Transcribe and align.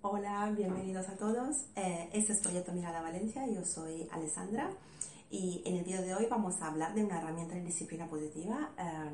Hola, 0.00 0.54
bienvenidos 0.56 1.08
a 1.08 1.16
todos. 1.16 1.64
Eh, 1.74 2.08
este 2.12 2.32
es 2.32 2.38
Proyecto 2.38 2.70
Mirada 2.70 3.02
Valencia, 3.02 3.44
yo 3.48 3.64
soy 3.64 4.06
Alessandra 4.12 4.70
y 5.28 5.60
en 5.66 5.74
el 5.74 5.84
vídeo 5.84 6.02
de 6.02 6.14
hoy 6.14 6.26
vamos 6.30 6.62
a 6.62 6.68
hablar 6.68 6.94
de 6.94 7.04
una 7.04 7.18
herramienta 7.18 7.56
de 7.56 7.62
disciplina 7.62 8.06
positiva 8.06 8.70
eh, 8.78 9.10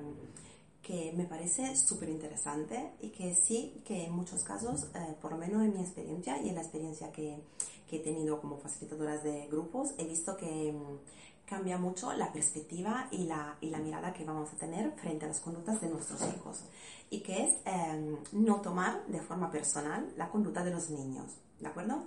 que 0.83 1.15
me 1.17 1.25
parece 1.25 1.75
súper 1.75 2.11
interesante 2.11 2.93
y 3.01 3.09
que 3.09 3.35
sí 3.35 3.81
que 3.87 4.05
en 4.05 4.13
muchos 4.13 4.45
casos, 4.45 4.91
eh, 4.95 5.17
por 5.23 5.33
lo 5.33 5.39
menos 5.39 5.63
en 5.63 5.73
mi 5.73 5.81
experiencia 5.81 6.39
y 6.43 6.51
en 6.51 6.57
la 6.57 6.61
experiencia 6.61 7.11
que, 7.11 7.39
que 7.89 7.97
he 7.97 8.01
tenido 8.01 8.41
como 8.41 8.59
facilitadora 8.59 9.19
de 9.19 9.47
grupos, 9.49 9.95
he 9.99 10.05
visto 10.05 10.37
que 10.37 10.73
mm, 10.73 11.47
cambia 11.47 11.79
mucho 11.79 12.13
la 12.13 12.33
perspectiva 12.33 13.09
y 13.11 13.25
la, 13.25 13.57
y 13.61 13.71
la 13.71 13.79
mirada 13.79 14.13
que 14.13 14.25
vamos 14.25 14.53
a 14.53 14.57
tener 14.57 14.93
frente 14.93 15.27
a 15.27 15.29
las 15.29 15.41
conductas 15.41 15.81
de 15.81 15.89
nuestros 15.89 16.23
hijos 16.23 16.65
y 17.11 17.21
que 17.21 17.45
es 17.45 17.57
eh, 17.67 18.17
no 18.33 18.61
tomar 18.61 19.07
de 19.07 19.21
forma 19.21 19.51
personal 19.51 20.13
la 20.17 20.29
conducta 20.31 20.65
de 20.65 20.71
los 20.71 20.91
niños, 20.91 21.33
¿de 21.61 21.69
acuerdo? 21.69 22.03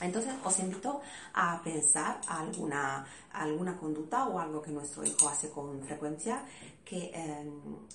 Entonces 0.00 0.32
os 0.44 0.58
invito 0.58 1.00
a 1.34 1.60
pensar 1.62 2.20
alguna, 2.28 3.06
alguna 3.32 3.76
conducta 3.76 4.26
o 4.26 4.38
algo 4.38 4.62
que 4.62 4.70
nuestro 4.70 5.04
hijo 5.04 5.28
hace 5.28 5.50
con 5.50 5.82
frecuencia 5.82 6.44
que 6.84 7.10
eh, 7.12 7.50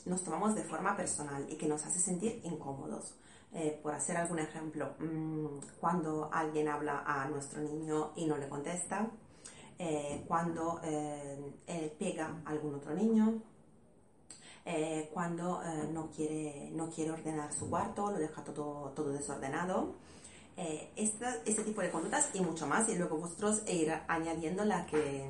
nos 0.06 0.24
tomamos 0.24 0.56
de 0.56 0.64
forma 0.64 0.98
personal 0.98 1.46
y 1.50 1.56
que 1.56 1.68
nos 1.68 1.86
hace 1.86 2.00
sentir 2.00 2.42
incómodos. 2.44 3.14
Eh, 3.54 3.80
por 3.84 3.94
hacer 3.94 4.16
algún 4.16 4.40
ejemplo, 4.40 4.96
mmm, 5.00 5.60
cuando 5.80 6.30
alguien 6.32 6.70
habla 6.70 7.04
a 7.06 7.28
nuestro 7.28 7.62
niño 7.62 8.12
y 8.16 8.26
no 8.26 8.38
le 8.38 8.48
contesta, 8.48 9.12
eh, 9.78 10.24
cuando 10.28 10.80
él 10.84 11.92
pega 12.00 12.42
a 12.46 12.50
algún 12.50 12.76
otro 12.76 12.94
niño, 12.94 13.42
eh, 14.64 15.10
cuando 15.12 15.62
eh, 15.64 15.90
no, 15.92 16.12
quiere, 16.12 16.70
no 16.74 16.90
quiere 16.90 17.12
ordenar 17.12 17.52
su 17.52 17.70
cuarto, 17.70 18.12
lo 18.12 18.20
deja 18.20 18.44
todo, 18.44 18.92
todo 18.96 19.12
desordenado. 19.12 19.96
Eh, 20.58 20.92
este 20.96 21.64
tipo 21.64 21.82
de 21.82 21.90
conductas 21.90 22.30
y 22.34 22.42
mucho 22.42 22.68
más, 22.68 22.88
y 22.90 22.96
luego 22.96 23.18
vosotros 23.18 23.64
ir 23.68 23.92
añadiendo 24.08 24.64
la 24.66 24.86
que 24.86 25.28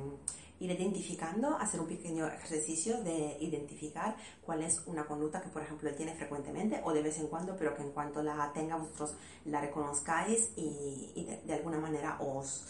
ir 0.62 0.70
identificando, 0.70 1.56
hacer 1.56 1.80
un 1.80 1.88
pequeño 1.88 2.26
ejercicio 2.28 3.02
de 3.02 3.36
identificar 3.40 4.16
cuál 4.40 4.62
es 4.62 4.82
una 4.86 5.04
conducta 5.04 5.40
que, 5.40 5.48
por 5.48 5.62
ejemplo, 5.62 5.88
él 5.88 5.96
tiene 5.96 6.14
frecuentemente 6.14 6.80
o 6.84 6.92
de 6.92 7.02
vez 7.02 7.18
en 7.18 7.26
cuando, 7.26 7.56
pero 7.56 7.74
que 7.74 7.82
en 7.82 7.90
cuanto 7.90 8.22
la 8.22 8.52
tenga 8.52 8.76
vosotros 8.76 9.16
la 9.44 9.60
reconozcáis 9.60 10.52
y, 10.56 11.26
de, 11.44 11.54
alguna 11.54 11.78
manera 11.78 12.18
os, 12.20 12.64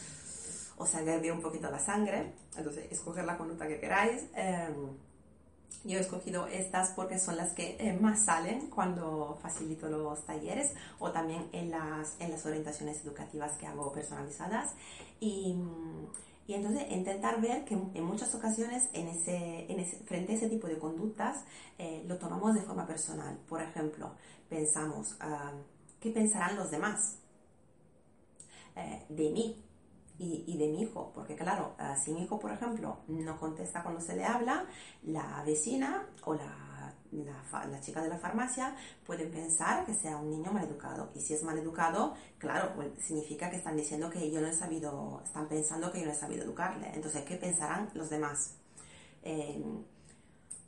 os 0.78 0.94
un 0.94 1.42
poquito 1.42 1.70
la 1.70 1.78
sangre. 1.78 2.32
Entonces, 2.56 2.90
escoger 2.90 3.24
la 3.24 3.36
conducta 3.36 3.68
que 3.68 3.78
queráis. 3.78 4.26
Eh, 4.34 4.74
yo 5.84 5.98
he 5.98 6.00
escogido 6.00 6.46
estas 6.46 6.90
porque 6.90 7.18
son 7.18 7.36
las 7.36 7.52
que 7.52 7.76
eh, 7.78 7.98
más 8.00 8.24
salen 8.24 8.68
cuando 8.68 9.38
facilito 9.42 9.88
los 9.88 10.24
talleres 10.24 10.74
o 10.98 11.10
también 11.10 11.48
en 11.52 11.70
las, 11.70 12.16
en 12.20 12.30
las 12.30 12.46
orientaciones 12.46 13.04
educativas 13.04 13.52
que 13.58 13.66
hago 13.66 13.92
personalizadas. 13.92 14.74
Y, 15.20 15.56
y 16.46 16.54
entonces 16.54 16.90
intentar 16.90 17.40
ver 17.40 17.64
que 17.64 17.74
en 17.74 18.04
muchas 18.04 18.34
ocasiones 18.34 18.88
en 18.92 19.08
ese, 19.08 19.72
en 19.72 19.80
ese, 19.80 19.96
frente 20.04 20.32
a 20.32 20.36
ese 20.36 20.48
tipo 20.48 20.66
de 20.66 20.78
conductas 20.78 21.44
eh, 21.78 22.04
lo 22.06 22.16
tomamos 22.18 22.54
de 22.54 22.62
forma 22.62 22.86
personal. 22.86 23.38
Por 23.48 23.62
ejemplo, 23.62 24.12
pensamos, 24.48 25.12
uh, 25.14 25.56
¿qué 26.00 26.10
pensarán 26.10 26.56
los 26.56 26.70
demás 26.70 27.18
eh, 28.76 29.04
de 29.08 29.30
mí? 29.30 29.64
Y, 30.18 30.44
y, 30.46 30.56
de 30.56 30.68
mi 30.68 30.82
hijo, 30.82 31.10
porque 31.14 31.34
claro, 31.34 31.74
uh, 31.80 31.96
si 32.00 32.12
mi 32.12 32.22
hijo, 32.22 32.38
por 32.38 32.52
ejemplo, 32.52 32.98
no 33.08 33.36
contesta 33.40 33.82
cuando 33.82 34.00
se 34.00 34.14
le 34.14 34.24
habla, 34.24 34.66
la 35.02 35.42
vecina 35.44 36.06
o 36.24 36.34
la, 36.34 36.94
la, 37.12 37.66
la, 37.66 37.80
chica 37.80 38.02
de 38.02 38.08
la 38.08 38.18
farmacia 38.18 38.74
pueden 39.04 39.30
pensar 39.30 39.84
que 39.84 39.94
sea 39.94 40.16
un 40.16 40.30
niño 40.30 40.52
maleducado. 40.52 41.10
Y 41.14 41.20
si 41.20 41.34
es 41.34 41.42
maleducado, 41.42 42.14
claro, 42.38 42.72
pues 42.74 42.90
significa 43.04 43.50
que 43.50 43.56
están 43.56 43.76
diciendo 43.76 44.08
que 44.10 44.30
yo 44.30 44.40
no 44.40 44.48
he 44.48 44.54
sabido, 44.54 45.20
están 45.24 45.48
pensando 45.48 45.90
que 45.90 46.00
yo 46.00 46.06
no 46.06 46.12
he 46.12 46.16
sabido 46.16 46.44
educarle. 46.44 46.90
Entonces, 46.94 47.24
¿qué 47.24 47.36
pensarán 47.36 47.90
los 47.94 48.08
demás? 48.10 48.56
Eh, 49.22 49.62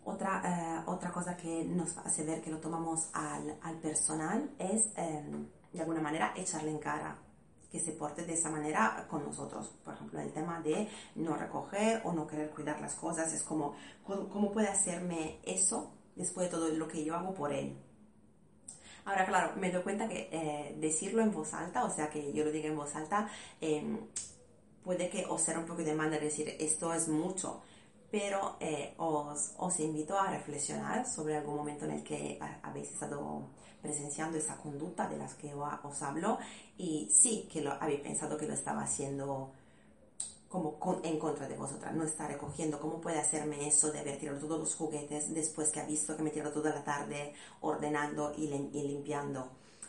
otra, 0.04 0.42
eh, 0.44 0.82
otra 0.86 1.10
cosa 1.10 1.36
que 1.36 1.64
nos 1.64 1.96
hace 1.98 2.24
ver 2.24 2.42
que 2.42 2.50
lo 2.50 2.58
tomamos 2.58 3.08
al, 3.14 3.56
al 3.62 3.78
personal 3.78 4.50
es, 4.58 4.92
eh, 4.96 5.24
de 5.72 5.80
alguna 5.80 6.00
manera, 6.00 6.34
echarle 6.36 6.70
en 6.70 6.78
cara 6.78 7.16
que 7.74 7.80
se 7.80 7.90
porte 7.90 8.24
de 8.24 8.34
esa 8.34 8.50
manera 8.50 9.04
con 9.10 9.24
nosotros. 9.24 9.68
Por 9.84 9.94
ejemplo, 9.94 10.20
el 10.20 10.32
tema 10.32 10.60
de 10.60 10.88
no 11.16 11.34
recoger 11.34 12.02
o 12.04 12.12
no 12.12 12.24
querer 12.24 12.50
cuidar 12.50 12.80
las 12.80 12.94
cosas, 12.94 13.32
es 13.32 13.42
como, 13.42 13.74
¿cómo 14.04 14.52
puede 14.52 14.68
hacerme 14.68 15.40
eso 15.42 15.90
después 16.14 16.46
de 16.46 16.56
todo 16.56 16.68
lo 16.68 16.86
que 16.86 17.04
yo 17.04 17.16
hago 17.16 17.34
por 17.34 17.52
él? 17.52 17.76
Ahora, 19.06 19.26
claro, 19.26 19.56
me 19.56 19.72
doy 19.72 19.82
cuenta 19.82 20.06
que 20.06 20.28
eh, 20.30 20.76
decirlo 20.78 21.20
en 21.20 21.32
voz 21.32 21.52
alta, 21.52 21.82
o 21.84 21.90
sea, 21.90 22.08
que 22.08 22.32
yo 22.32 22.44
lo 22.44 22.52
diga 22.52 22.68
en 22.68 22.76
voz 22.76 22.94
alta, 22.94 23.28
eh, 23.60 23.98
puede 24.84 25.10
que 25.10 25.26
os 25.28 25.42
sea 25.42 25.58
un 25.58 25.66
poco 25.66 25.82
de 25.82 25.94
manda 25.96 26.16
decir 26.16 26.54
esto 26.60 26.94
es 26.94 27.08
mucho, 27.08 27.60
pero 28.14 28.54
eh, 28.60 28.94
os, 28.98 29.54
os, 29.58 29.80
invito 29.80 30.16
a 30.16 30.30
reflexionar 30.30 31.04
sobre 31.04 31.36
algún 31.36 31.56
momento 31.56 31.84
en 31.84 31.90
el 31.90 32.04
que 32.04 32.38
habéis 32.62 32.92
estado 32.92 33.48
presenciando 33.82 34.38
esa 34.38 34.56
conducta 34.56 35.08
de 35.08 35.16
las 35.16 35.34
que 35.34 35.52
os 35.52 36.00
hablo 36.00 36.38
y 36.78 37.10
sí 37.10 37.48
que 37.52 37.60
lo 37.60 37.72
habéis 37.72 38.02
pensado 38.02 38.36
que 38.36 38.46
lo 38.46 38.54
estaba 38.54 38.82
haciendo 38.82 39.50
como 40.48 40.78
con, 40.78 41.04
en 41.04 41.18
contra 41.18 41.48
de 41.48 41.56
vosotras, 41.56 41.92
no 41.92 42.04
está 42.04 42.28
recogiendo, 42.28 42.78
¿cómo 42.78 43.00
puede 43.00 43.18
hacerme 43.18 43.66
eso 43.66 43.90
de 43.90 43.98
haber 43.98 44.16
tirado 44.20 44.38
todos 44.38 44.60
los 44.60 44.76
juguetes 44.76 45.34
después 45.34 45.72
que 45.72 45.80
ha 45.80 45.84
visto 45.84 46.16
que 46.16 46.22
me 46.22 46.30
tirado 46.30 46.52
toda 46.52 46.72
la 46.72 46.84
tarde 46.84 47.34
ordenando 47.62 48.32
y, 48.36 48.44
y 48.44 48.82
limpiando? 48.86 49.48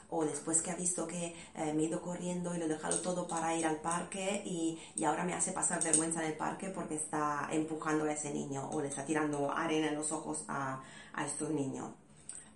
O 0.10 0.26
después 0.26 0.62
que 0.62 0.72
ha 0.72 0.76
visto 0.76 1.08
que 1.08 1.36
eh, 1.56 1.74
me 1.74 1.84
he 1.84 1.86
ido 1.86 2.02
corriendo 2.02 2.56
y 2.56 2.60
lo 2.60 2.66
he 2.66 2.70
dejado 2.70 3.00
todo 3.02 3.28
para 3.28 3.56
ir 3.56 3.66
al 3.66 3.82
parque 3.82 4.44
y, 4.46 4.80
y, 4.96 5.04
ahora 5.04 5.24
me 5.24 5.34
hace 5.34 5.52
pasar 5.52 5.84
vergüenza 5.84 6.22
en 6.24 6.32
el 6.32 6.38
parque 6.38 6.70
porque 6.70 6.96
está 6.96 7.48
empujando 7.52 8.06
a 8.06 8.14
ese 8.14 8.32
niño 8.32 8.70
o 8.72 8.82
le 8.82 8.90
está 8.90 9.06
tirando 9.06 9.52
arena 9.52 9.88
en 9.88 9.96
los 9.96 10.12
ojos 10.12 10.44
a, 10.48 10.82
a 11.14 11.26
estos 11.26 11.50
niños. 11.50 11.92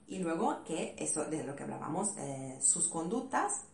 Y 0.07 0.19
luego 0.19 0.63
que 0.63 0.95
eso 0.97 1.25
de 1.25 1.43
lo 1.43 1.55
que 1.55 1.63
hablábamos, 1.63 2.17
eh, 2.17 2.57
sus 2.61 2.87
conductas, 2.87 3.65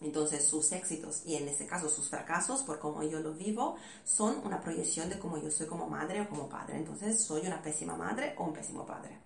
entonces 0.00 0.44
sus 0.46 0.72
éxitos 0.72 1.22
y 1.26 1.36
en 1.36 1.46
este 1.46 1.66
caso 1.66 1.88
sus 1.88 2.08
fracasos, 2.08 2.62
por 2.62 2.78
cómo 2.78 3.02
yo 3.02 3.20
lo 3.20 3.34
vivo, 3.34 3.76
son 4.04 4.38
una 4.44 4.60
proyección 4.60 5.08
de 5.08 5.18
cómo 5.18 5.38
yo 5.38 5.50
soy 5.50 5.66
como 5.66 5.88
madre 5.88 6.22
o 6.22 6.28
como 6.28 6.48
padre. 6.48 6.76
Entonces 6.76 7.22
soy 7.22 7.46
una 7.46 7.62
pésima 7.62 7.96
madre 7.96 8.34
o 8.38 8.44
un 8.44 8.52
pésimo 8.52 8.84
padre. 8.84 9.18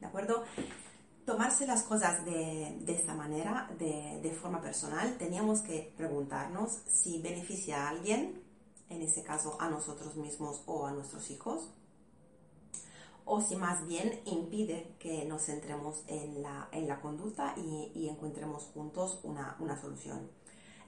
¿De 0.00 0.06
acuerdo? 0.06 0.44
Tomarse 1.28 1.66
las 1.66 1.82
cosas 1.82 2.24
de, 2.24 2.78
de 2.80 2.92
esta 2.94 3.14
manera, 3.14 3.70
de, 3.78 4.18
de, 4.22 4.30
forma 4.30 4.62
personal, 4.62 5.18
teníamos 5.18 5.60
que 5.60 5.92
preguntarnos 5.94 6.78
si 6.90 7.20
beneficia 7.20 7.84
a 7.84 7.90
alguien, 7.90 8.42
en 8.88 9.02
este 9.02 9.22
caso 9.22 9.60
a 9.60 9.68
nosotros 9.68 10.16
mismos 10.16 10.62
o 10.64 10.86
a 10.86 10.92
nuestros 10.92 11.30
hijos, 11.30 11.68
o 13.26 13.42
si 13.42 13.56
más 13.56 13.86
bien 13.86 14.22
impide 14.24 14.96
que 14.98 15.26
nos 15.26 15.42
centremos 15.44 16.02
en 16.06 16.40
la, 16.40 16.70
en 16.72 16.88
la 16.88 16.98
conducta 16.98 17.52
y, 17.58 17.92
y, 17.94 18.08
encontremos 18.08 18.64
juntos 18.72 19.20
una, 19.22 19.54
una 19.60 19.78
solución. 19.78 20.30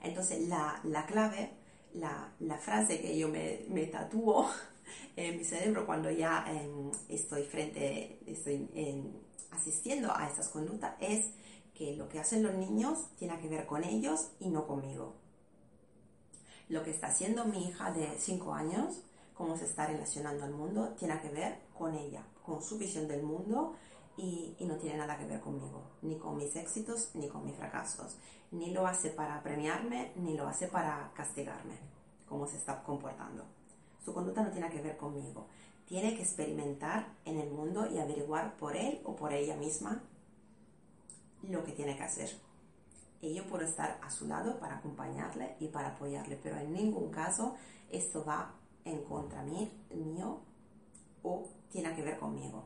Entonces, 0.01 0.47
la, 0.47 0.81
la 0.85 1.05
clave, 1.05 1.51
la, 1.93 2.33
la, 2.39 2.57
frase 2.57 2.99
que 2.99 3.15
yo 3.15 3.29
me, 3.29 3.63
me 3.69 3.85
tatúo 3.85 4.49
en 5.15 5.37
mi 5.37 5.43
cerebro 5.43 5.85
cuando 5.85 6.09
ya 6.09 6.45
eh, 6.47 6.67
estoy 7.09 7.43
frente, 7.43 8.17
estoy 8.25 8.67
en 8.73 9.29
asistiendo 9.51 10.15
a 10.15 10.27
estas 10.27 10.49
conductas 10.49 10.95
es 10.99 11.31
que 11.73 11.95
lo 11.95 12.07
que 12.09 12.19
hacen 12.19 12.43
los 12.43 12.53
niños 12.55 13.07
tiene 13.17 13.39
que 13.39 13.47
ver 13.47 13.65
con 13.65 13.83
ellos 13.83 14.31
y 14.39 14.49
no 14.49 14.67
conmigo. 14.67 15.15
Lo 16.69 16.83
que 16.83 16.91
está 16.91 17.07
haciendo 17.07 17.45
mi 17.45 17.67
hija 17.67 17.91
de 17.91 18.17
5 18.17 18.53
años, 18.53 19.01
cómo 19.33 19.57
se 19.57 19.65
está 19.65 19.87
relacionando 19.87 20.45
al 20.45 20.53
mundo, 20.53 20.93
tiene 20.97 21.19
que 21.21 21.29
ver 21.29 21.59
con 21.77 21.95
ella, 21.95 22.23
con 22.43 22.61
su 22.61 22.77
visión 22.77 23.07
del 23.07 23.23
mundo 23.23 23.75
y, 24.17 24.55
y, 24.59 24.65
no 24.65 24.75
tiene 24.75 24.97
nada 24.97 25.17
que 25.17 25.25
ver 25.25 25.39
conmigo, 25.39 25.81
ni 26.01 26.17
con 26.17 26.37
mis 26.37 26.55
éxitos, 26.55 27.11
ni 27.15 27.27
con 27.27 27.45
mis 27.45 27.55
fracasos. 27.55 28.17
Ni 28.51 28.71
lo 28.71 28.85
hace 28.85 29.09
para 29.09 29.41
premiarme, 29.41 30.11
ni 30.17 30.35
lo 30.35 30.47
hace 30.47 30.67
para 30.67 31.11
castigarme, 31.15 31.79
cómo 32.27 32.45
se 32.45 32.57
está 32.57 32.83
comportando. 32.83 33.45
Su 34.03 34.13
conducta 34.13 34.43
no 34.43 34.51
tiene 34.51 34.69
que 34.69 34.81
ver 34.81 34.97
conmigo. 34.97 35.47
Tiene 35.85 36.15
que 36.15 36.23
experimentar 36.23 37.13
en 37.25 37.39
el 37.39 37.51
mundo 37.51 37.87
y 37.91 37.99
averiguar 37.99 38.55
por 38.57 38.75
él 38.75 39.01
o 39.03 39.15
por 39.15 39.33
ella 39.33 39.55
misma 39.55 40.01
lo 41.43 41.63
que 41.63 41.71
tiene 41.71 41.95
que 41.95 42.03
hacer. 42.03 42.29
Y 43.21 43.33
yo 43.33 43.45
puedo 43.45 43.63
estar 43.63 43.99
a 44.01 44.09
su 44.09 44.27
lado 44.27 44.59
para 44.59 44.77
acompañarle 44.77 45.55
y 45.59 45.67
para 45.67 45.89
apoyarle, 45.89 46.39
pero 46.41 46.57
en 46.57 46.73
ningún 46.73 47.11
caso 47.11 47.55
esto 47.91 48.23
va 48.25 48.55
en 48.85 49.03
contra 49.03 49.43
mí, 49.43 49.71
mío 49.93 50.39
o 51.23 51.47
tiene 51.69 51.93
que 51.95 52.01
ver 52.01 52.17
conmigo. 52.17 52.63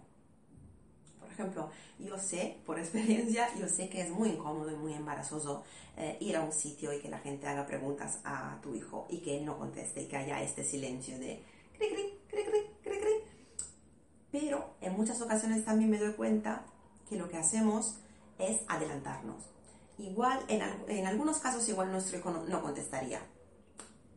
Por 1.20 1.25
ejemplo, 1.36 1.70
yo 2.00 2.18
sé, 2.18 2.58
por 2.66 2.80
experiencia, 2.80 3.48
yo 3.56 3.68
sé 3.68 3.90
que 3.90 4.02
es 4.02 4.10
muy 4.10 4.30
incómodo 4.30 4.72
y 4.72 4.76
muy 4.76 4.94
embarazoso 4.94 5.64
eh, 5.98 6.18
ir 6.20 6.36
a 6.36 6.42
un 6.42 6.52
sitio 6.52 6.92
y 6.94 7.00
que 7.00 7.10
la 7.10 7.20
gente 7.20 7.48
haga 7.48 7.66
preguntas 7.66 8.20
a 8.24 8.60
tu 8.62 8.74
hijo 8.74 9.06
y 9.10 9.20
que 9.20 9.38
él 9.38 9.46
no 9.46 9.58
conteste 9.58 10.02
y 10.02 10.08
que 10.08 10.18
haya 10.18 10.42
este 10.42 10.64
silencio 10.64 11.18
de 11.20 11.42
cri, 11.78 11.88
cri, 11.88 12.18
cri, 12.30 12.44
cri, 12.84 13.00
cri. 13.00 13.14
Pero 14.32 14.76
en 14.82 14.94
muchas 14.94 15.22
ocasiones 15.22 15.64
también 15.64 15.90
me 15.90 16.00
doy 16.00 16.14
cuenta 16.14 16.66
que 17.08 17.18
lo 17.18 17.30
que 17.30 17.38
hacemos 17.38 17.96
es 18.40 18.62
adelantarnos. 18.68 19.44
Igual, 19.98 20.44
en, 20.50 20.62
en 20.90 21.08
algunos 21.08 21.38
casos, 21.38 21.68
igual 21.70 21.92
nuestro 21.92 22.18
hijo 22.18 22.32
no, 22.32 22.44
no 22.44 22.62
contestaría. 22.62 23.22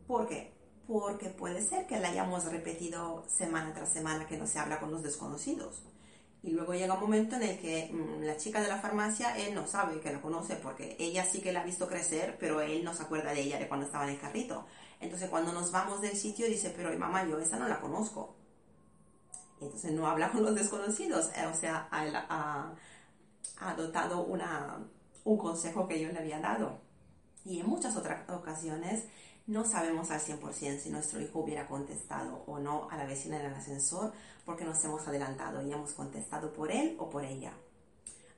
¿Por 0.09 0.27
qué? 0.27 0.53
Porque 0.89 1.29
puede 1.29 1.63
ser 1.63 1.87
que 1.87 2.01
le 2.01 2.07
hayamos 2.07 2.47
repetido 2.47 3.25
semana 3.29 3.73
tras 3.75 3.93
semana 3.93 4.27
que 4.27 4.39
no 4.39 4.47
se 4.47 4.59
habla 4.59 4.81
con 4.81 4.91
los 4.91 5.03
desconocidos. 5.03 5.83
Y 6.43 6.51
luego 6.51 6.73
llega 6.73 6.95
un 6.95 7.01
momento 7.01 7.37
en 7.37 7.43
el 7.43 7.59
que 7.59 7.91
mmm, 7.93 8.23
la 8.23 8.37
chica 8.37 8.61
de 8.61 8.69
la 8.69 8.79
farmacia, 8.81 9.37
él 9.37 9.55
no 9.55 9.67
sabe 9.67 10.01
que 10.01 10.13
la 10.13 10.21
conoce 10.21 10.57
porque 10.57 10.97
ella 10.99 11.25
sí 11.25 11.41
que 11.41 11.53
la 11.53 11.61
ha 11.61 11.65
visto 11.65 11.89
crecer, 11.89 12.37
pero 12.39 12.61
él 12.61 12.85
no 12.85 12.95
se 12.95 13.03
acuerda 13.03 13.33
de 13.33 13.41
ella 13.41 13.59
de 13.59 13.69
cuando 13.69 13.87
estaba 13.87 14.05
en 14.05 14.11
el 14.11 14.21
carrito. 14.21 14.67
Entonces 15.01 15.29
cuando 15.29 15.53
nos 15.53 15.73
vamos 15.73 16.01
del 16.01 16.17
sitio 16.17 16.47
dice, 16.47 16.73
pero 16.77 16.97
mamá, 16.99 17.27
yo 17.27 17.39
esa 17.39 17.59
no 17.59 17.69
la 17.69 17.81
conozco. 17.81 18.37
Y 19.61 19.65
entonces 19.65 19.93
no 19.93 20.07
habla 20.07 20.31
con 20.33 20.45
los 20.45 20.55
desconocidos, 20.55 21.27
o 21.27 21.55
sea, 21.55 21.89
ha, 21.91 22.73
ha 23.59 23.71
adoptado 23.71 24.23
una, 24.25 24.79
un 25.25 25.39
consejo 25.39 25.89
que 25.89 26.01
yo 26.01 26.11
le 26.13 26.19
había 26.19 26.39
dado. 26.41 26.79
Y 27.45 27.61
en 27.61 27.67
muchas 27.67 27.97
otras 27.97 28.29
ocasiones 28.31 29.05
no 29.49 29.65
sabemos 29.65 30.11
al 30.11 30.21
100% 30.21 30.79
si 30.79 30.91
nuestro 30.91 31.21
hijo 31.21 31.41
hubiera 31.41 31.67
contestado 31.67 32.45
o 32.47 32.59
no 32.59 32.89
a 32.91 32.97
la 32.97 33.07
vecina 33.07 33.41
en 33.41 33.47
el 33.47 33.55
ascensor 33.55 34.13
porque 34.45 34.65
nos 34.65 34.83
hemos 34.85 35.09
adelantado 35.09 35.63
y 35.63 35.73
hemos 35.73 35.93
contestado 35.93 36.53
por 36.53 36.71
él 36.71 36.97
o 36.99 37.09
por 37.09 37.25
ella. 37.25 37.53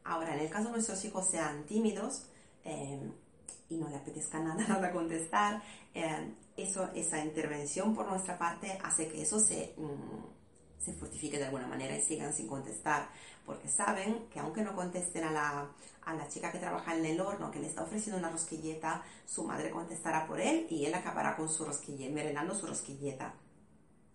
Ahora, 0.04 0.34
en 0.34 0.40
el 0.40 0.48
caso 0.48 0.66
de 0.66 0.72
nuestros 0.72 1.04
hijos 1.04 1.28
sean 1.28 1.64
tímidos 1.64 2.26
eh, 2.64 3.10
y 3.68 3.76
no 3.76 3.88
le 3.88 3.96
apetezca 3.96 4.38
nada, 4.42 4.64
nada 4.66 4.92
contestar, 4.92 5.60
eh, 5.94 6.32
eso, 6.56 6.88
esa 6.94 7.18
intervención 7.24 7.94
por 7.94 8.08
nuestra 8.08 8.38
parte 8.38 8.78
hace 8.82 9.08
que 9.08 9.22
eso 9.22 9.40
se, 9.40 9.74
mm, 9.76 10.39
se 10.80 10.92
fortifique 10.94 11.38
de 11.38 11.44
alguna 11.44 11.66
manera 11.66 11.96
y 11.96 12.02
sigan 12.02 12.32
sin 12.32 12.48
contestar, 12.48 13.08
porque 13.44 13.68
saben 13.68 14.26
que 14.32 14.40
aunque 14.40 14.62
no 14.62 14.74
contesten 14.74 15.24
a 15.24 15.30
la, 15.30 15.68
a 16.04 16.14
la 16.14 16.28
chica 16.28 16.50
que 16.50 16.58
trabaja 16.58 16.96
en 16.96 17.04
el 17.04 17.20
horno, 17.20 17.50
que 17.50 17.60
le 17.60 17.66
está 17.66 17.82
ofreciendo 17.82 18.18
una 18.18 18.30
rosquilleta, 18.30 19.02
su 19.26 19.44
madre 19.44 19.70
contestará 19.70 20.26
por 20.26 20.40
él 20.40 20.66
y 20.70 20.86
él 20.86 20.94
acabará 20.94 21.36
con 21.36 21.48
su 21.48 21.64
rosquilleta, 21.64 22.14
merendando 22.14 22.54
su 22.54 22.66
rosquilleta. 22.66 23.34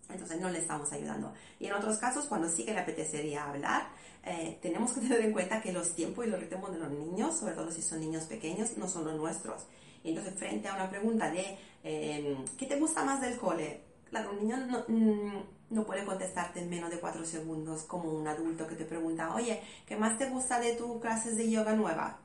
Entonces 0.09 0.39
no 0.39 0.49
le 0.49 0.59
estamos 0.59 0.91
ayudando. 0.91 1.33
Y 1.59 1.67
en 1.67 1.73
otros 1.73 1.97
casos, 1.97 2.25
cuando 2.25 2.47
sí 2.47 2.63
que 2.63 2.73
le 2.73 2.79
apetecería 2.79 3.45
hablar, 3.45 3.87
eh, 4.23 4.59
tenemos 4.61 4.93
que 4.93 5.01
tener 5.07 5.21
en 5.21 5.33
cuenta 5.33 5.61
que 5.61 5.71
los 5.71 5.93
tiempos 5.95 6.25
y 6.25 6.29
los 6.29 6.39
ritmos 6.39 6.71
de 6.71 6.79
los 6.79 6.91
niños, 6.91 7.37
sobre 7.37 7.53
todo 7.53 7.71
si 7.71 7.81
son 7.81 7.99
niños 7.99 8.25
pequeños, 8.25 8.77
no 8.77 8.87
son 8.87 9.05
los 9.05 9.15
nuestros. 9.15 9.63
Entonces 10.03 10.35
frente 10.35 10.67
a 10.67 10.75
una 10.75 10.89
pregunta 10.89 11.31
de 11.31 11.57
eh, 11.83 12.37
¿qué 12.57 12.65
te 12.67 12.79
gusta 12.79 13.03
más 13.03 13.21
del 13.21 13.37
cole? 13.37 13.81
Un 14.23 14.39
niño 14.39 14.57
no, 14.57 15.45
no, 15.69 15.85
puede 15.85 16.05
contestarte 16.05 16.61
en 16.61 16.69
menos 16.69 16.89
de 16.89 16.99
cuatro 16.99 17.25
segundos 17.25 17.83
como 17.83 18.11
un 18.11 18.27
adulto 18.27 18.67
que 18.67 18.75
te 18.75 18.85
pregunta, 18.85 19.35
oye, 19.35 19.61
¿qué 19.85 19.97
más 19.97 20.17
te 20.17 20.29
gusta 20.29 20.59
de 20.59 20.73
tus 20.73 21.01
clases 21.01 21.35
de 21.35 21.49
yoga 21.49 21.73
nueva? 21.73 22.19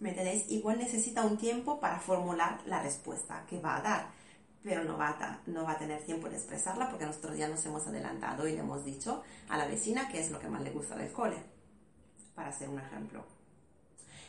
¿Me 0.00 0.10
entendéis? 0.10 0.50
Igual 0.50 0.78
necesita 0.78 1.22
un 1.22 1.38
tiempo 1.38 1.80
para 1.80 1.98
formular 1.98 2.60
la 2.66 2.82
respuesta 2.82 3.44
que 3.48 3.60
va 3.60 3.76
a 3.76 3.80
dar, 3.80 4.06
pero 4.62 4.84
no 4.84 4.98
va 4.98 5.10
a, 5.10 5.40
no 5.46 5.64
va 5.64 5.72
a 5.72 5.78
tener 5.78 6.02
tiempo 6.02 6.28
de 6.28 6.36
expresarla 6.36 6.90
porque 6.90 7.06
nosotros 7.06 7.38
ya 7.38 7.48
nos 7.48 7.64
hemos 7.64 7.86
adelantado 7.86 8.46
y 8.46 8.52
le 8.52 8.60
hemos 8.60 8.84
dicho 8.84 9.22
a 9.48 9.56
la 9.56 9.66
vecina 9.66 10.08
qué 10.08 10.20
es 10.20 10.30
lo 10.30 10.38
que 10.38 10.48
más 10.48 10.62
le 10.62 10.70
gusta 10.70 10.96
del 10.96 11.12
cole, 11.12 11.36
para 12.34 12.50
hacer 12.50 12.68
un 12.68 12.80
ejemplo. 12.80 13.24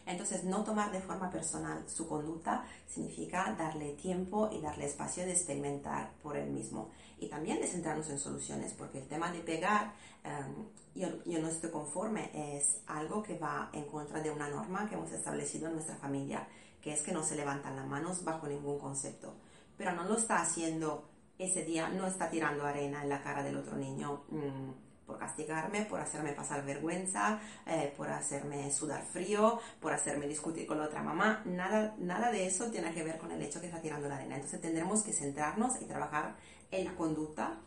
Entonces, 0.06 0.44
no 0.44 0.63
tomar 0.63 0.92
de 0.92 1.02
forma 1.02 1.30
personal 1.31 1.84
su 1.90 2.07
conducta 2.07 2.63
significa 2.88 3.56
darle 3.57 3.94
tiempo 3.94 4.50
y 4.52 4.62
darle 4.62 4.86
espacio 4.86 5.25
de 5.25 5.31
experimentar 5.31 6.13
por 6.22 6.38
él 6.38 6.52
mismo. 6.52 6.90
Y 7.19 7.28
también 7.28 7.60
de 7.60 7.68
centrarnos 7.68 8.10
en 8.10 8.19
soluciones, 8.19 8.74
porque 8.74 9.00
el 9.00 9.07
tema 9.07 9.31
de 9.31 9.40
pegar, 9.40 9.94
um, 10.24 10.66
yo, 10.94 11.07
yo, 11.25 11.40
no 11.40 11.48
estoy 11.48 11.72
conforme, 11.72 12.30
es 12.57 12.81
algo 12.88 13.24
que 13.24 13.38
va 13.38 13.69
en 13.74 13.86
contra 13.86 14.22
de 14.22 14.30
una 14.30 14.48
norma 14.50 14.88
que 14.88 14.96
hemos 14.96 15.12
establecido 15.12 15.68
en 15.68 15.74
nuestra 15.74 15.96
familia, 15.96 16.48
que 16.81 16.94
es 16.94 17.01
que 17.01 17.12
no 17.12 17.24
se 17.24 17.36
levantan 17.36 17.75
las 17.75 17.88
manos 17.88 18.24
bajo 18.24 18.48
ningún 18.48 18.78
concepto. 18.78 19.34
Pero 19.75 19.94
no 19.94 20.04
lo 20.04 20.18
está 20.18 20.42
haciendo 20.42 21.10
ese 21.40 21.66
día, 21.66 21.90
no 21.90 22.06
está 22.06 22.30
tirando 22.30 22.63
arena 22.63 23.01
en 23.01 23.10
la 23.10 23.22
cara 23.22 23.44
del 23.44 23.58
otro 23.58 23.75
niño. 23.75 24.24
Mmm, 24.30 24.85
por 25.06 25.18
castigarme, 25.18 25.86
por 25.86 26.00
hacerme 26.00 26.34
pasar 26.34 26.66
vergüenza, 26.66 27.40
eh, 27.66 27.94
por 27.96 28.10
hacerme 28.10 28.72
sudar 28.72 29.04
frío, 29.06 29.60
por 29.80 29.94
hacerme 29.94 30.28
discutir 30.28 30.66
con 30.66 30.80
la 30.80 30.86
otra 30.86 31.04
mamá. 31.04 31.42
Nada, 31.46 31.96
nada 32.00 32.31
de 32.31 32.48
eso 32.48 32.72
tiene 32.72 32.94
que 32.94 33.04
ver 33.04 33.18
con 33.18 33.31
el 33.31 33.42
hecho 33.42 33.62
que 33.62 33.68
está 33.68 33.81
tirando 33.81 34.07
la 34.07 34.16
arena. 34.16 34.36
Entonces 34.36 34.62
tendremos 34.62 35.04
que 35.04 35.13
centrarnos 35.13 35.81
y 35.81 35.86
trabajar 35.86 36.36
en 36.72 36.86
la 36.86 36.96
conducta, 36.96 37.60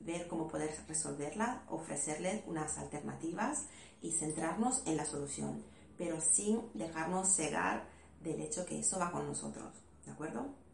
ver 0.00 0.26
cómo 0.28 0.48
poder 0.48 0.74
resolverla, 0.88 1.62
ofrecerle 1.68 2.44
unas 2.46 2.78
alternativas 2.78 3.66
y 4.00 4.12
centrarnos 4.12 4.82
en 4.86 4.96
la 4.96 5.04
solución, 5.04 5.64
pero 5.98 6.20
sin 6.20 6.62
dejarnos 6.74 7.34
cegar 7.34 7.84
del 8.22 8.40
hecho 8.40 8.66
que 8.66 8.78
eso 8.78 8.98
va 8.98 9.10
con 9.10 9.26
nosotros. 9.26 9.72
¿De 10.04 10.12
acuerdo? 10.12 10.65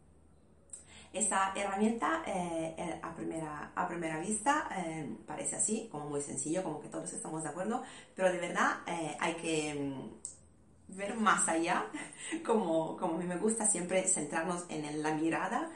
Esa 1.13 1.53
herramienta 1.55 2.23
eh, 2.25 2.99
a, 3.03 3.13
primera, 3.13 3.71
a 3.75 3.87
primera 3.87 4.17
vista 4.17 4.67
eh, 4.75 5.15
parece 5.27 5.57
así, 5.57 5.87
como 5.91 6.09
muy 6.09 6.21
sencillo, 6.21 6.63
como 6.63 6.81
que 6.81 6.87
todos 6.87 7.13
estamos 7.13 7.43
de 7.43 7.49
acuerdo, 7.49 7.83
pero 8.15 8.31
de 8.31 8.39
verdad 8.39 8.79
eh, 8.87 9.15
hay 9.19 9.35
que 9.35 9.75
mm, 9.75 10.97
ver 10.97 11.15
más 11.15 11.47
allá, 11.47 11.85
como, 12.43 12.97
como 12.97 13.13
a 13.13 13.17
mí 13.19 13.25
me 13.25 13.37
gusta 13.37 13.67
siempre 13.67 14.07
centrarnos 14.07 14.65
en 14.69 15.03
la 15.03 15.13
mirada, 15.13 15.69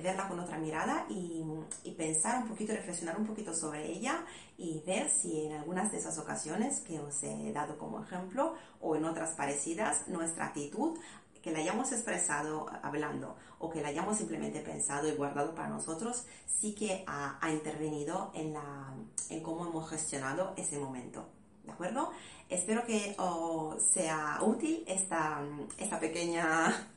verla 0.00 0.28
con 0.28 0.38
otra 0.38 0.58
mirada 0.58 1.06
y, 1.08 1.42
y, 1.82 1.90
pensar 1.92 2.40
un 2.40 2.48
poquito, 2.50 2.72
reflexionar 2.72 3.18
un 3.18 3.26
poquito 3.26 3.52
sobre 3.52 3.90
ella 3.90 4.24
y 4.56 4.80
ver 4.86 5.10
si 5.10 5.46
en 5.46 5.54
algunas 5.54 5.90
de 5.90 5.98
esas 5.98 6.16
ocasiones 6.18 6.82
que 6.82 7.00
os 7.00 7.20
he 7.24 7.52
dado 7.52 7.76
como 7.78 8.00
ejemplo 8.00 8.54
o 8.80 8.94
en 8.94 9.04
otras 9.04 9.30
parecidas, 9.32 10.06
nuestra 10.06 10.46
actitud 10.46 10.96
que 11.42 11.50
la 11.50 11.58
hayamos 11.58 11.92
expresado 11.92 12.66
hablando 12.82 13.36
o 13.58 13.68
que 13.68 13.82
la 13.82 13.88
hayamos 13.88 14.16
simplemente 14.16 14.60
pensado 14.60 15.08
y 15.08 15.12
guardado 15.12 15.54
para 15.54 15.68
nosotros, 15.68 16.24
sí 16.46 16.74
que 16.74 17.04
ha, 17.06 17.38
intervenido 17.50 18.30
en, 18.34 18.54
la, 18.54 18.94
en 19.28 19.42
cómo 19.42 19.66
hemos 19.66 19.90
gestionado 19.90 20.54
ese 20.56 20.78
momento. 20.78 21.28
¿De 21.64 21.72
acuerdo? 21.72 22.10
Espero 22.48 22.84
que 22.84 23.14
os 23.18 23.82
sea 23.82 24.38
útil 24.42 24.84
esta, 24.86 25.42
esta 25.78 26.00
pequeña 26.00 26.91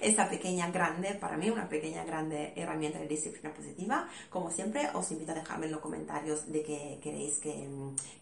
esta 0.00 0.28
pequeña 0.28 0.70
grande, 0.70 1.14
para 1.14 1.36
mí 1.36 1.50
una 1.50 1.68
pequeña 1.68 2.04
grande 2.04 2.52
herramienta 2.56 2.98
de 2.98 3.06
disciplina 3.06 3.52
positiva. 3.54 4.08
Como 4.30 4.50
siempre, 4.50 4.88
os 4.94 5.10
invito 5.10 5.32
a 5.32 5.34
dejarme 5.34 5.66
en 5.66 5.72
los 5.72 5.80
comentarios 5.80 6.50
de 6.50 6.62
qué 6.62 6.98
queréis 7.02 7.38
que, 7.38 7.68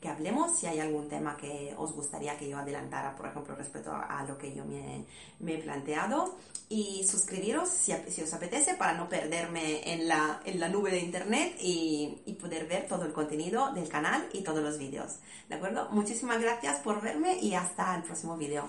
que, 0.00 0.08
hablemos, 0.08 0.58
si 0.58 0.66
hay 0.66 0.80
algún 0.80 1.08
tema 1.08 1.36
que 1.36 1.74
os 1.76 1.92
gustaría 1.92 2.36
que 2.36 2.48
yo 2.48 2.58
adelantara, 2.58 3.14
por 3.16 3.26
ejemplo, 3.26 3.54
respecto 3.54 3.92
a, 3.92 4.18
a 4.18 4.24
lo 4.24 4.36
que 4.38 4.54
yo 4.54 4.64
me, 4.64 5.04
me, 5.40 5.54
he 5.54 5.58
planteado. 5.58 6.36
Y 6.68 7.06
suscribiros 7.06 7.68
si, 7.68 7.92
si, 8.08 8.22
os 8.22 8.32
apetece 8.34 8.74
para 8.74 8.94
no 8.94 9.08
perderme 9.08 9.92
en 9.92 10.08
la, 10.08 10.40
en 10.44 10.58
la 10.58 10.68
nube 10.68 10.90
de 10.90 10.98
internet 10.98 11.56
y, 11.60 12.18
y 12.26 12.32
poder 12.34 12.66
ver 12.66 12.88
todo 12.88 13.04
el 13.04 13.12
contenido 13.12 13.72
del 13.72 13.88
canal 13.88 14.28
y 14.32 14.42
todos 14.42 14.62
los 14.62 14.76
vídeos. 14.78 15.16
¿De 15.48 15.54
acuerdo? 15.54 15.88
Muchísimas 15.90 16.40
gracias 16.40 16.80
por 16.80 17.00
verme 17.00 17.38
y 17.38 17.54
hasta 17.54 17.94
el 17.94 18.02
próximo 18.02 18.36
vídeo. 18.36 18.68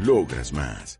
Logras 0.00 0.52
más. 0.52 0.98